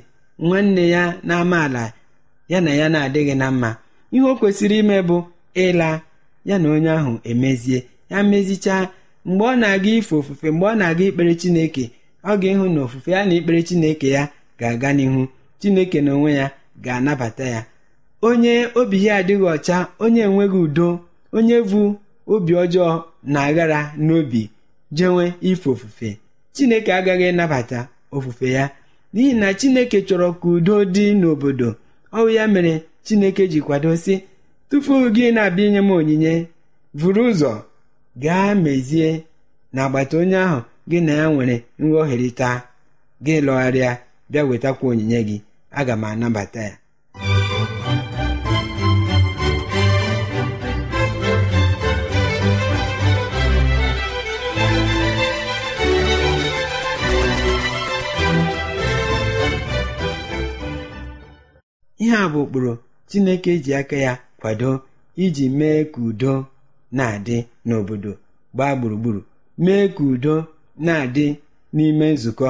nwanne 0.45 0.84
ya 0.95 1.04
na 1.27 1.34
amaala 1.43 1.84
ya 2.51 2.60
na 2.65 2.71
ya 2.80 2.88
na-adịghị 2.93 3.36
na 3.41 3.47
mma. 3.51 3.69
Ihe 4.15 4.25
o 4.32 4.36
kwesịrị 4.39 4.77
ime 4.84 4.97
bụ 5.08 5.17
ịla 5.63 5.89
ya 6.49 6.56
na 6.62 6.67
onye 6.75 6.91
ahụ 6.99 7.13
emezie. 7.32 7.80
Ya 8.12 8.17
mezichaa 8.30 8.84
mgbe 9.26 9.44
ọ 9.46 9.56
na-aga 9.62 9.90
ife 10.00 10.14
ofufe 10.20 10.48
mgbe 10.52 10.66
ọ 10.66 10.76
na-aga 10.80 11.04
ikpere 11.10 11.34
chineke 11.42 11.84
ọ 12.24 12.38
ga-ịhụ 12.42 12.66
na 12.74 12.80
ofufe 12.86 13.10
ya 13.16 13.22
na 13.28 13.34
ikpere 13.38 13.60
chineke 13.68 14.08
ya 14.16 14.24
ga-aga 14.60 14.90
n'ihu. 14.98 15.24
Chineke 15.60 16.02
na 16.02 16.12
onwe 16.16 16.32
ya 16.40 16.48
ga-anabata 16.84 17.44
ya. 17.54 17.62
Onye 18.28 18.56
obi 18.80 18.98
ya 19.06 19.14
adịghị 19.20 19.46
ọcha 19.56 19.78
onye 20.04 20.22
enweghị 20.28 20.58
udo 20.66 20.88
onye 21.38 21.58
vu 21.70 21.84
obi 22.34 22.54
ọjọọ 22.64 22.92
na 23.32 23.40
aghara 23.48 23.80
n'obi 24.06 24.42
jenwe 24.98 25.26
ife 25.50 25.68
ofufe. 25.74 26.10
Chineke 26.56 26.92
agaghị 27.00 27.26
ịnabata 27.32 27.80
ofufe 28.16 28.48
ya. 28.58 28.66
N'ihi 29.14 29.34
na 29.42 29.48
chineke 29.60 29.98
chọrọ 30.08 30.28
ka 30.42 30.48
udo 30.56 30.76
dị 30.96 31.06
n'obodo 31.20 31.70
ọ 32.18 32.30
ya 32.36 32.44
mere 32.54 32.74
chineke 33.06 33.44
ji 33.52 33.60
kwado 33.66 33.92
sị 34.04 34.16
tupu 34.70 34.94
gị 35.16 35.26
na-abịa 35.36 35.66
inye 35.68 35.82
m 35.82 35.92
onyinye 35.98 36.34
vụrụ 37.00 37.22
ụzọ 37.32 37.52
gaa 38.15 38.56
mezie 38.56 39.24
na 39.74 39.80
agbata 39.86 40.17
onye 40.21 40.38
ahụ 40.45 40.60
gị 40.89 41.00
na 41.06 41.13
ya 41.19 41.26
nwere 41.34 41.56
nghọherịta 41.84 42.50
gị 43.26 43.36
lọgharịa 43.45 43.91
bịa 44.32 44.43
wetakwa 44.50 44.86
onyinye 44.91 45.19
gị. 45.28 45.38
Aga 45.80 45.93
m 45.95 46.04
anabata 46.10 46.62
ya. 46.67 46.74
Ihe 62.04 62.15
a 62.24 62.28
bụ 62.34 62.39
ụkpụrụ 62.45 62.71
chineke 63.10 63.52
ji 63.63 63.71
aka 63.80 63.95
ya 64.06 64.13
kwado 64.39 64.71
iji 65.24 65.45
mee 65.58 65.84
ka 65.91 66.00
udo 66.10 66.34
na-adị 66.97 67.38
n'obodo 67.67 68.12
gbaa 68.56 68.73
gburugburu 68.77 69.21
mee 69.63 69.86
ka 69.95 70.04
udo 70.13 70.36
na-adị 70.86 71.25
n'ime 71.75 72.06
nzukọ. 72.13 72.49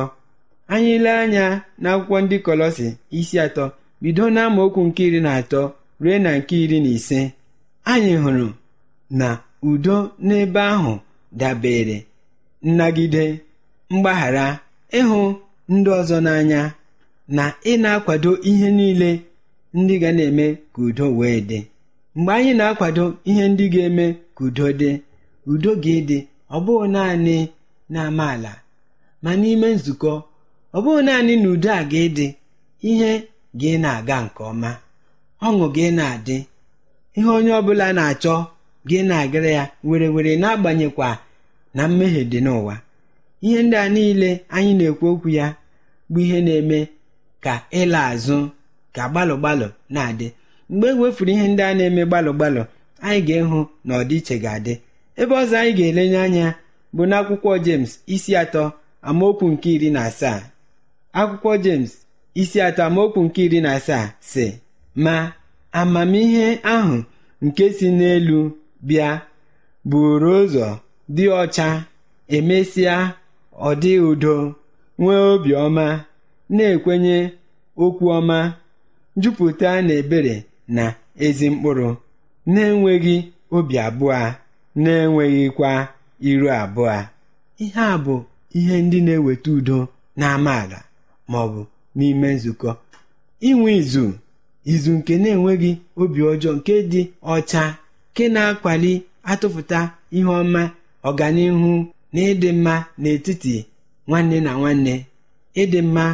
Anyị 0.73 0.93
lee 1.05 1.17
anya 1.23 1.45
n'akwụkwọ 1.81 2.17
ndị 2.23 2.37
kọlọsi 2.45 2.87
isi 3.19 3.35
atọ 3.45 3.65
bido 4.01 4.23
n'amaokwu 4.35 4.81
nke 4.87 5.01
iri 5.07 5.19
na 5.25 5.31
atọ 5.39 5.61
ruo 6.01 6.17
na 6.23 6.29
nke 6.37 6.55
iri 6.63 6.77
na 6.83 6.89
ise. 6.97 7.19
Anyị 7.91 8.13
hụrụ 8.23 8.47
na 9.19 9.27
udo 9.69 9.95
n'ebe 10.27 10.61
ahụ 10.73 10.93
dabere 11.39 11.97
nnagide 12.67 13.23
mgbaghara 13.93 14.45
ịhụ 14.99 15.19
ndị 15.73 15.89
ọzọ 15.99 16.17
n'anya 16.25 16.61
na 17.35 17.43
ị 17.71 17.73
na-akwado 17.83 18.31
ihe 18.49 18.67
niile 18.77 19.09
ndị 19.77 19.95
ga 20.01 20.09
na-eme 20.17 20.45
ka 20.73 20.79
udo 20.87 21.05
wee 21.19 21.39
dị. 21.49 21.59
Mgbe 22.15 22.31
anyị 22.37 22.53
na-akwado 22.59 23.03
ihe 23.29 23.43
ndị 23.51 23.65
ga-eme 23.73 24.05
udo 24.43 24.65
dị 24.79 24.89
udo 25.51 25.71
ga-ịdị 25.83 26.17
ọ 26.55 26.57
bụghị 26.65 26.87
naanị 26.95 27.35
n'amaala 27.93 28.51
ma 29.23 29.31
n'ime 29.41 29.67
nzukọ 29.75 30.13
ọ 30.75 30.79
bụghị 30.83 31.01
naanị 31.07 31.33
na 31.41 31.47
udo 31.53 31.69
a 31.79 31.83
ga-ịdị 31.91 32.27
ihe 32.89 33.11
gị 33.59 33.69
na-aga 33.83 34.15
nke 34.25 34.41
ọma 34.51 34.71
ọṅụ 35.45 35.65
gị 35.75 35.85
na-adị. 35.97 36.37
Ihe 37.17 37.29
onye 37.37 37.51
ọbụla 37.59 37.85
na-achọ 37.97 38.35
gị 38.89 38.97
na-agara 39.09 39.49
ya 39.57 39.63
were 39.87 40.07
were 40.15 40.31
na-agbanyekwa 40.41 41.09
na 41.75 41.81
mmehie 41.89 42.23
dị 42.31 42.39
n'ụwa. 42.45 42.75
Ihe 43.45 43.59
ndị 43.65 43.75
a 43.83 43.87
niile 43.95 44.29
anyị 44.55 44.71
na-ekwu 44.79 45.05
okwu 45.13 45.27
ya 45.37 45.45
bụ 46.11 46.19
ihe 46.25 46.37
na-eme 46.45 46.79
ka 47.43 47.53
ịla 47.79 47.99
azụ 48.11 48.37
ka 48.95 49.03
gbalụ 49.11 49.35
gbalụ 49.41 49.67
na-adị. 49.93 50.27
Mgbe 50.71 50.87
e 50.89 50.93
wefuru 51.01 51.31
ihe 51.35 51.45
ndị 51.51 51.61
a 51.69 51.73
na-eme 51.77 52.01
gbalụ 52.09 52.31
gbalụ 52.37 52.61
anyị 53.07 53.19
ga-ịhụ 53.27 53.59
na 53.85 53.93
ọdịiche 54.01 54.35
ga-adị. 54.43 54.73
Ebe 55.21 55.33
ọzọ 55.41 55.55
anyị 55.61 55.71
ga-elenye 55.77 56.19
anya 56.25 56.47
bụ 56.95 57.03
n'akwụkwọ 57.09 57.51
James 57.65 57.91
isi 58.13 58.31
atọ 58.41 58.63
amaokwu 59.07 59.45
nke 59.53 59.69
iri 59.75 59.89
na 59.95 60.01
asaa. 60.09 60.39
Akwụkwọ 61.19 61.51
James 61.63 61.91
isi 62.41 62.57
atọ 62.67 62.81
amaokwu 62.87 63.19
nke 63.25 63.39
iri 63.45 63.59
na 63.65 63.69
asaa 63.77 64.05
si 64.29 64.45
ma 65.03 65.15
amamihe 65.79 66.47
ahụ 66.73 66.95
nke 67.45 67.65
si 67.77 67.87
n'elu 67.97 68.39
bịa 68.87 69.09
buru 69.89 70.31
ụzọ 70.43 70.67
dị 71.15 71.25
ọcha 71.41 71.67
emesịa 72.35 72.95
ọ 73.67 73.69
dị 73.81 73.93
udo 74.09 74.35
nwee 74.99 75.21
obiọma 75.33 75.85
na-ekwenye 76.55 77.17
okwu 77.83 78.05
ọma 78.17 78.37
jupụta 79.21 79.69
na 79.87 79.93
ebere 80.01 80.35
na 80.75 80.83
ezi 81.25 81.47
mkpụrụ. 81.53 81.89
Na-enweghị 82.53 83.15
obi 83.55 83.75
abụọ 83.87 84.13
na-enweghịkwa 84.83 85.71
iru 86.29 86.47
abụọ. 86.61 86.95
Ihe 87.63 87.81
a 87.93 87.97
bụ 88.03 88.15
ihe 88.57 88.75
ndị 88.85 88.97
na-eweta 89.05 89.49
udo 89.57 89.77
n'amaala 90.19 90.79
ma 91.29 91.37
ọ 91.45 91.47
bụ 91.53 91.61
n'ime 91.97 92.27
nzukọ. 92.35 92.69
Inwe 93.49 93.71
izu 93.81 94.05
izu 94.73 94.91
nke 94.97 95.13
na-enweghị 95.23 95.71
obi 96.01 96.19
ọjọọ 96.31 96.51
nke 96.57 96.73
dị 96.91 97.01
ọcha 97.33 97.63
nke 98.11 98.23
na-akpali 98.35 98.91
atụpụta 99.31 99.79
ihe 100.17 100.29
ọma 100.41 100.61
ọganihu 101.07 101.71
na 102.13 102.19
ịdị 102.31 102.49
mma 102.57 102.73
n'etiti 103.01 103.55
nwanne 104.07 104.37
na 104.45 104.51
nwanne 104.59 104.93
ịdị 105.61 105.79
mma 105.87 106.05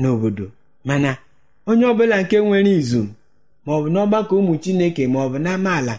n'obodo. 0.00 0.46
Mana 0.86 1.10
onye 1.68 1.84
ọbụla 1.92 2.16
nke 2.22 2.36
nwere 2.46 2.72
izu 2.80 3.02
maọbụ 3.66 3.86
n'ọgbakọ 3.92 4.32
ụmụ 4.40 4.52
chineke 4.62 5.02
maọbụ 5.14 5.36
n'amaala 5.44 5.94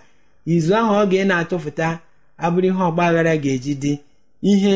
izu 0.54 0.72
ahụ 0.80 0.92
ọ 1.02 1.04
ga 1.12 1.20
na-atụfụta 1.30 1.88
abụrụ 2.44 2.68
ihe 2.70 2.82
ọgbaghara 2.90 3.34
ga-eji 3.44 3.74
dị 3.84 3.94
ihe 4.52 4.74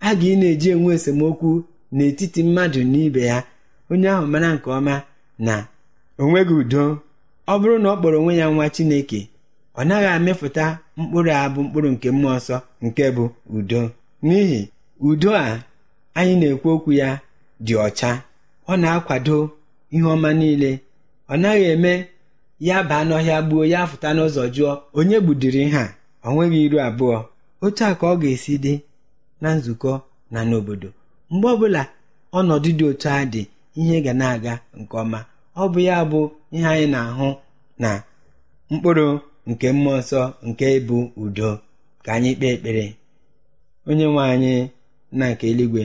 a 0.00 0.10
ga 0.20 0.30
na-eji 0.40 0.68
enwe 0.74 0.90
esemokwu 0.96 1.50
n'etiti 1.96 2.40
mmadụ 2.46 2.80
na 2.92 2.98
ibe 3.06 3.22
ya. 3.30 3.38
Onye 3.90 4.08
ahụ 4.14 4.26
mara 4.32 4.48
nke 4.54 4.68
ọma 4.78 4.94
na 5.46 5.54
o 6.20 6.24
nweghị 6.28 6.54
udo. 6.62 6.82
Ọ 7.52 7.54
bụrụ 7.60 7.76
na 7.82 7.88
ọ 7.92 7.96
kpọrọ 7.98 8.16
onwe 8.20 8.32
ya 8.40 8.46
nwa 8.54 8.66
chineke 8.74 9.20
ọ 9.78 9.82
naghị 9.88 10.08
amịpụta 10.16 10.64
mkpụrụ 10.98 11.30
a 11.42 11.48
bụ 11.52 11.60
mkpụrụ 11.64 11.88
nke 11.94 12.08
mmụọ 12.14 12.32
nsọ 12.38 12.56
nke 12.84 13.04
bụ 13.16 13.24
udo. 13.56 13.80
N'ihi 14.26 14.60
udo 15.08 15.30
a 15.44 15.62
anyị 16.18 16.34
na-ekwu 16.40 16.68
okwu 16.74 16.90
ya 17.00 17.08
dị 17.64 17.74
ọcha. 17.86 18.10
Ọ 18.70 18.74
na-akwado 18.82 19.36
ihe 19.94 20.06
ọma 20.14 20.30
niile. 20.38 20.70
Ọ 21.32 21.34
naghị 21.42 21.64
eme 21.74 21.92
ya 22.64 22.76
baa 22.88 23.02
n'ọhịa 23.08 23.38
gbuo 23.46 23.62
ya 23.72 23.80
fụta 23.90 24.08
n'ụzọ 24.16 24.42
jụọ 24.54 24.70
onye 24.98 25.16
gbudiri 25.24 25.62
ha 25.74 25.84
ọ 26.26 26.28
nweghị 26.32 26.58
iru 26.66 26.78
abụọ. 26.88 27.16
Otu 27.64 27.82
a 27.88 27.94
ka 27.98 28.04
ọ 28.12 28.14
ga-esi 28.22 28.54
dị 28.64 28.74
na 29.42 29.48
nzukọ 29.56 29.92
na 30.32 30.40
n'obodo. 30.48 30.88
Mgbe 31.32 31.48
ọbụla 31.54 31.82
ọnọdụ 32.38 32.68
dị 32.78 32.84
otu 32.90 33.08
a 33.08 33.20
dị 33.32 33.42
ihe 33.78 33.96
ga 34.04 34.12
na-aga 34.20 34.54
nke 34.78 34.94
ọma. 35.02 35.20
Ọ 35.60 35.62
bụ 35.72 35.78
ya 35.88 35.96
bụ 36.10 36.20
ihe 36.54 36.66
anyị 36.72 36.86
na-ahụ 36.94 37.28
na 37.82 37.90
mkpụrụ 38.70 39.06
nke 39.48 39.66
mmụọ 39.74 39.96
nsọ 40.00 40.20
nke 40.46 40.66
bụ 40.88 40.96
udo. 41.22 41.50
Ka 42.04 42.10
anyị 42.16 42.30
kpee 42.36 42.52
ekpere. 42.56 42.84
Onye 43.88 44.06
nwe 44.12 44.22
anyị 44.32 44.54
na 45.18 45.24
nke 45.32 45.44
eluigwe 45.52 45.84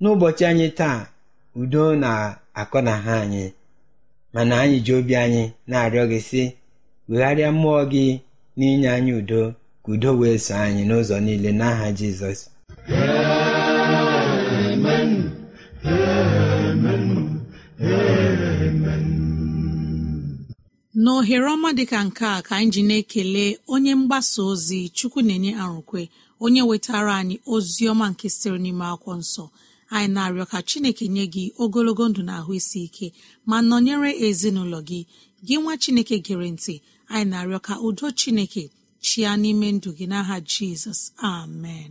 n'ụbọchị 0.00 0.44
anyị 0.50 0.66
taa 0.78 0.98
udo 1.60 1.82
na-akọ 2.02 2.78
na 2.86 2.92
ha 3.04 3.14
anyị. 3.24 3.44
Mana 4.36 4.54
anyị 4.62 4.78
ji 4.84 4.92
obi 4.98 5.14
anyị 5.24 5.42
na-arịọ 5.70 6.04
gị 6.10 6.20
sị 6.28 6.42
wegharịa 7.08 7.50
mmụọ 7.54 7.82
gị 7.92 8.04
n'inye 8.58 8.88
anyị 8.96 9.12
udo 9.20 9.42
ka 9.82 9.88
udo 9.94 10.10
wee 10.20 10.38
so 10.44 10.54
anyị 10.64 10.82
n'ụzọ 10.88 11.16
niile 11.24 11.50
n'aha 11.58 11.86
Jizọs. 11.98 12.40
N'ohere 21.02 21.46
ọma 21.54 21.70
dịka 21.78 21.98
nke 22.06 22.24
a 22.36 22.38
ka 22.46 22.52
anyị 22.58 22.70
ji 22.74 22.82
na-ekele 22.88 23.44
onye 23.74 23.92
mgbasa 24.00 24.40
ozi 24.50 24.80
chukwu 24.96 25.18
na-enye 25.26 25.52
arụkwe 25.62 26.00
onye 26.44 26.62
wetara 26.68 27.12
anyị 27.20 27.36
ozi 27.54 27.82
ọma 27.92 28.06
nke 28.12 28.26
sitere 28.32 28.58
n'ime 28.62 28.84
akwụkwọ 28.92 29.12
nsọ. 29.20 29.44
Anyị 29.94 30.08
na-arịọ 30.14 30.44
ka 30.52 30.58
chineke 30.68 31.04
nye 31.14 31.24
gị 31.34 31.44
ogologo 31.62 32.04
ndụ 32.08 32.22
na 32.28 32.32
ahụ 32.40 32.52
isi 32.60 32.78
ike 32.88 33.06
ma 33.48 33.56
nọnyere 33.68 34.10
ezinụlọ 34.26 34.78
gị. 34.88 35.00
Gị 35.46 35.54
nwa 35.62 35.74
chineke 35.82 36.16
gere 36.26 36.48
ntị 36.54 36.74
anyị 37.14 37.26
na-arịọ 37.30 37.58
ka 37.66 37.74
udo 37.86 38.06
chineke 38.20 38.62
chia 39.06 39.30
n'ime 39.40 39.68
ndụ 39.76 39.90
gị 39.98 40.06
n'aha 40.10 40.36
jizọs. 40.50 41.00
Amen. 41.34 41.90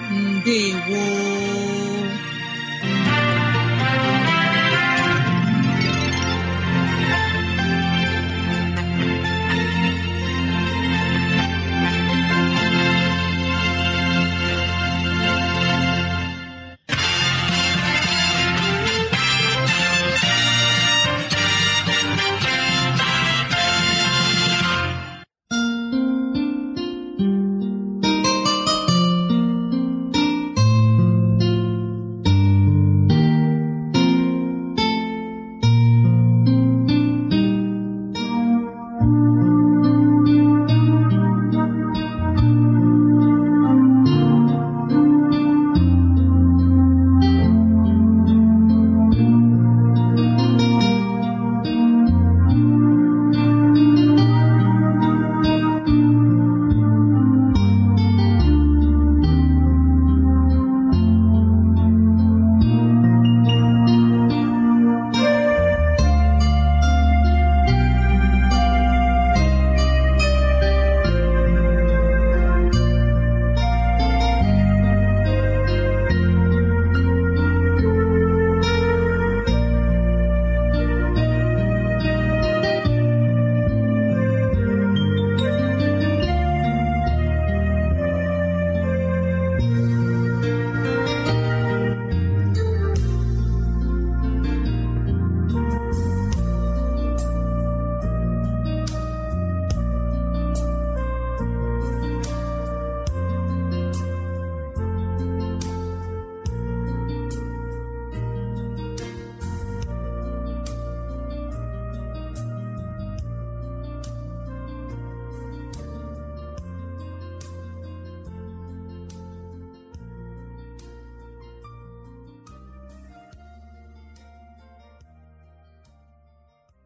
mbe 0.11 0.59
woo 0.89 2.00